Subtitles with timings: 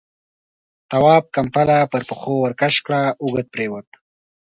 [0.89, 3.89] تواب، کمپله پر پښو ورکش کړه، اوږد پرېووت.